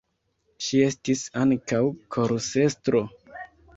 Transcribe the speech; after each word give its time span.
Ŝi 0.67 0.79
estis 0.85 1.21
ankaŭ 1.43 1.83
korusestro. 2.17 3.05